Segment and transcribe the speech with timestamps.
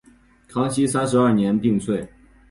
[0.47, 1.95] 康熙三十二年病卒。